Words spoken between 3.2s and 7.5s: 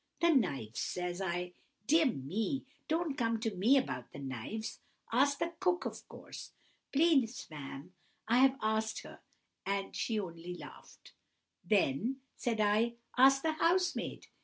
to me about the knives. Ask the cook, of course.' "'Please,